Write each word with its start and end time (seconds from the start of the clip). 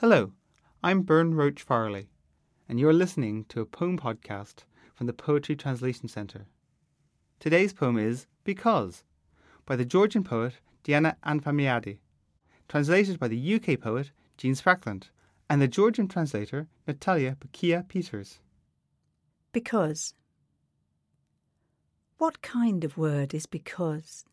Hello, 0.00 0.30
I'm 0.80 1.02
Byrne 1.02 1.34
Roach 1.34 1.60
Farley, 1.60 2.08
and 2.68 2.78
you're 2.78 2.92
listening 2.92 3.44
to 3.48 3.60
a 3.60 3.66
poem 3.66 3.98
podcast 3.98 4.58
from 4.94 5.08
the 5.08 5.12
Poetry 5.12 5.56
Translation 5.56 6.06
Centre. 6.06 6.46
Today's 7.40 7.72
poem 7.72 7.98
is 7.98 8.28
Because 8.44 9.02
by 9.66 9.74
the 9.74 9.84
Georgian 9.84 10.22
poet 10.22 10.60
Diana 10.84 11.16
Anphimiadi, 11.26 11.98
translated 12.68 13.18
by 13.18 13.26
the 13.26 13.54
UK 13.56 13.80
poet 13.80 14.12
Jean 14.36 14.54
Sprackland 14.54 15.08
and 15.50 15.60
the 15.60 15.66
Georgian 15.66 16.06
translator 16.06 16.68
Natalia 16.86 17.36
Bukia 17.40 17.88
Peters. 17.88 18.38
Because. 19.50 20.14
What 22.18 22.40
kind 22.40 22.84
of 22.84 22.96
word 22.96 23.34
is 23.34 23.46
because? 23.46 24.24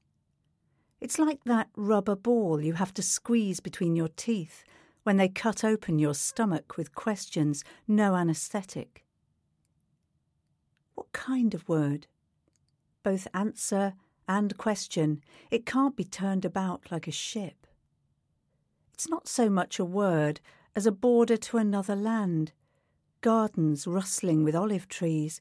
It's 1.01 1.17
like 1.17 1.43
that 1.45 1.69
rubber 1.75 2.15
ball 2.15 2.61
you 2.61 2.73
have 2.73 2.93
to 2.93 3.01
squeeze 3.01 3.59
between 3.59 3.95
your 3.95 4.09
teeth 4.09 4.63
when 5.05 5.17
they 5.17 5.29
cut 5.29 5.63
open 5.63 5.99
your 5.99 6.15
stomach 6.15 6.77
with 6.77 6.95
questions, 6.95 7.63
no 7.87 8.15
anaesthetic. 8.15 9.05
What 10.95 11.13
kind 11.13 11.53
of 11.53 11.69
word? 11.69 12.07
Both 13.03 13.27
answer 13.31 13.93
and 14.27 14.57
question. 14.57 15.21
It 15.51 15.63
can't 15.63 15.95
be 15.95 16.05
turned 16.05 16.43
about 16.43 16.91
like 16.91 17.07
a 17.07 17.11
ship. 17.11 17.67
It's 18.95 19.07
not 19.07 19.27
so 19.27 19.47
much 19.47 19.77
a 19.77 19.85
word 19.85 20.41
as 20.75 20.87
a 20.87 20.91
border 20.91 21.37
to 21.37 21.57
another 21.57 21.95
land, 21.95 22.53
gardens 23.21 23.85
rustling 23.85 24.43
with 24.43 24.55
olive 24.55 24.87
trees, 24.87 25.39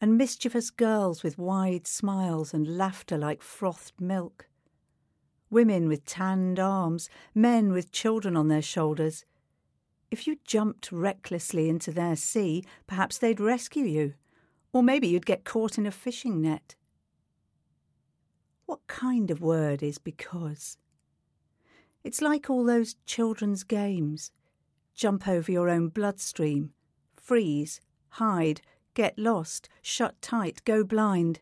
and 0.00 0.18
mischievous 0.18 0.70
girls 0.70 1.22
with 1.22 1.38
wide 1.38 1.86
smiles 1.86 2.52
and 2.52 2.76
laughter 2.76 3.16
like 3.16 3.42
frothed 3.42 4.00
milk 4.00 4.48
women 5.50 5.88
with 5.88 6.04
tanned 6.04 6.58
arms, 6.58 7.08
men 7.34 7.72
with 7.72 7.92
children 7.92 8.36
on 8.36 8.48
their 8.48 8.62
shoulders. 8.62 9.24
If 10.10 10.26
you 10.26 10.38
jumped 10.44 10.90
recklessly 10.90 11.68
into 11.68 11.90
their 11.90 12.16
sea, 12.16 12.64
perhaps 12.86 13.18
they'd 13.18 13.40
rescue 13.40 13.84
you, 13.84 14.14
or 14.72 14.82
maybe 14.82 15.08
you'd 15.08 15.26
get 15.26 15.44
caught 15.44 15.78
in 15.78 15.86
a 15.86 15.90
fishing 15.90 16.40
net. 16.40 16.74
What 18.66 18.86
kind 18.86 19.30
of 19.30 19.40
word 19.40 19.82
is 19.82 19.98
because? 19.98 20.76
It's 22.04 22.20
like 22.22 22.48
all 22.48 22.64
those 22.64 22.96
children's 23.06 23.64
games 23.64 24.30
jump 24.94 25.28
over 25.28 25.50
your 25.50 25.68
own 25.68 25.88
bloodstream, 25.88 26.72
freeze, 27.16 27.80
hide, 28.10 28.60
get 28.94 29.18
lost, 29.18 29.68
shut 29.80 30.20
tight, 30.20 30.60
go 30.64 30.82
blind. 30.84 31.40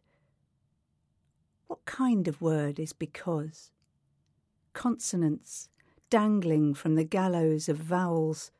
What 1.66 1.84
kind 1.84 2.28
of 2.28 2.42
word 2.42 2.78
is 2.78 2.92
because? 2.92 3.70
Consonants 4.82 5.68
dangling 6.10 6.74
from 6.74 6.92
the 6.94 7.08
gallows 7.16 7.68
of 7.68 7.78
vowels. 7.78 8.50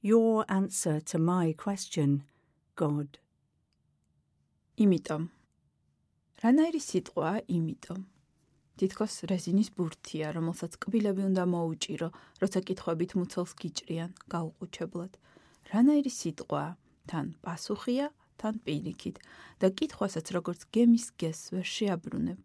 Your 0.00 0.44
answer 0.48 1.00
to 1.10 1.16
my 1.18 1.46
question, 1.64 2.10
God. 2.76 3.18
იმიტომ. 4.78 5.24
რანაირი 6.42 6.80
სიტყვაა 6.88 7.38
იმიტომ? 7.56 8.00
თითქოს 8.78 9.14
რეზინის 9.30 9.70
ბურთია, 9.74 10.26
რომელსაც 10.36 10.78
კბილები 10.84 11.22
უნდა 11.30 11.44
მოუჭირო, 11.54 12.08
როცა 12.42 12.60
კითხვებით 12.68 13.12
მუცელს 13.18 13.52
გიჭრიან 13.58 14.10
გაუყუჩებლად. 14.32 15.12
რანაირი 15.72 16.12
სიტყვაა? 16.20 16.70
თან 17.10 17.26
პასუხია, 17.42 18.06
თან 18.38 18.54
პირიქით 18.62 19.16
და 19.58 19.66
კითხვასაც 19.78 20.26
როგორც 20.36 20.60
გემის 20.70 21.06
გეს 21.18 21.40
ვერ 21.50 21.66
შეაბრუნებ. 21.76 22.38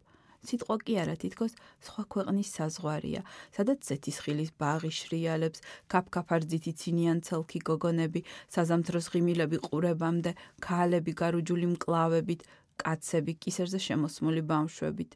სიტყვა 0.48 0.76
კი 0.86 0.94
არა 1.02 1.14
თითქოს 1.22 1.52
სხვა 1.86 2.02
ქვეყნის 2.14 2.48
საზღვარია, 2.56 3.20
სადაც 3.56 3.88
ზეთისხილის 3.88 4.50
ბაღი 4.60 4.90
შრიალებს, 4.98 5.62
კაფკაფარძით 5.92 6.64
იცინიან 6.72 7.18
ცელქი 7.26 7.60
გოგონები, 7.68 8.20
საზამთროს 8.54 9.06
ღიმილები 9.14 9.58
ყურებამდე, 9.66 10.32
ქალები 10.66 11.12
გარუჯული 11.22 11.66
მკლავებით, 11.74 12.40
კაცები 12.82 13.32
კისერზე 13.42 13.80
შემოსმული 13.86 14.42
ბავშვებით. 14.52 15.10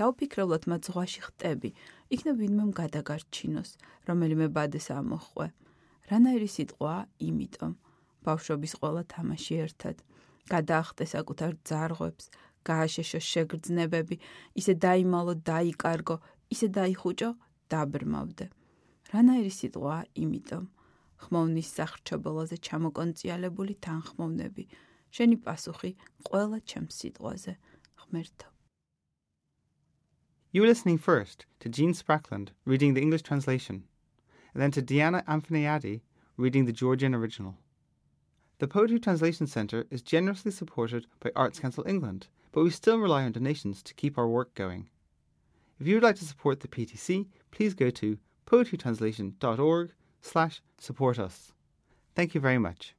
დაუფიქრებლად 0.00 0.62
მათ 0.70 0.80
ზღვაში 0.88 1.20
ხტები, 1.26 1.70
იქნებ 2.14 2.36
ვინმემ 2.42 2.70
გადაგარჩინოს, 2.80 3.70
რომელიმე 4.08 4.46
ბადეს 4.56 4.88
ამოხვე. 4.94 5.46
რანაირი 6.10 6.48
სიტყვა, 6.56 6.94
იმიტომ 7.28 7.72
ბავშვობის 8.26 8.72
ყველა 8.80 9.02
თამაში 9.14 9.54
ერთად 9.66 9.96
გადაახტეს 10.50 11.14
საკუთარ 11.14 11.52
ძარღვებს, 11.68 12.30
გააშეშო 12.68 13.20
შეგრძნებები, 13.32 14.16
ისე 14.60 14.72
დაიმალო, 14.84 15.34
დაიკარგო, 15.50 16.16
ისე 16.54 16.66
დაიხუჭო, 16.76 17.30
დაბრმავდე. 17.72 18.46
რანაირი 19.12 19.52
სიტყვა, 19.58 19.96
იმიტომ 20.24 20.64
ხმოვნის 21.22 21.68
სახრჩობელოზე 21.78 22.56
ჩამოკონციალებული 22.66 23.74
თანხმოვნები. 23.86 24.64
შენი 25.16 25.36
პასუხი 25.44 25.90
ყველა 26.26 26.58
ჩემს 26.70 26.94
სიტყვაზე. 27.02 27.52
ღმერთო. 28.00 28.48
You 30.52 30.60
were 30.62 30.68
listening 30.68 30.98
first 30.98 31.46
to 31.60 31.68
Jean 31.68 31.92
Sprackland 31.94 32.48
reading 32.66 32.94
the 32.94 33.00
English 33.00 33.22
translation, 33.22 33.84
and 34.52 34.62
then 34.62 34.72
to 34.72 34.82
Diana 34.82 35.24
Amphaniadi 35.26 36.02
reading 36.36 36.66
the 36.66 36.72
Georgian 36.72 37.14
original. 37.14 37.54
The 38.58 38.68
Poetry 38.68 39.00
Translation 39.00 39.46
Centre 39.46 39.86
is 39.90 40.02
generously 40.02 40.52
supported 40.52 41.06
by 41.20 41.32
Arts 41.34 41.58
Council 41.58 41.84
England 41.86 42.28
but 42.52 42.62
we 42.62 42.70
still 42.70 42.98
rely 42.98 43.24
on 43.24 43.32
donations 43.32 43.82
to 43.82 43.94
keep 43.94 44.16
our 44.16 44.28
work 44.28 44.54
going. 44.54 44.88
If 45.80 45.86
you 45.86 45.96
would 45.96 46.04
like 46.04 46.16
to 46.16 46.24
support 46.24 46.60
the 46.60 46.68
PTC, 46.68 47.26
please 47.50 47.74
go 47.74 47.90
to 47.90 48.18
poetrytranslation.org 48.46 49.92
slash 50.20 50.62
support 50.78 51.18
us. 51.18 51.52
Thank 52.14 52.34
you 52.34 52.40
very 52.40 52.58
much. 52.58 52.94